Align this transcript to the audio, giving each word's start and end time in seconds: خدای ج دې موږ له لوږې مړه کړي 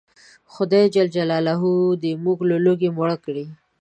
خدای 0.53 0.83
ج 0.93 0.97
دې 2.01 2.11
موږ 2.23 2.39
له 2.49 2.55
لوږې 2.63 2.89
مړه 2.97 3.17
کړي 3.25 3.45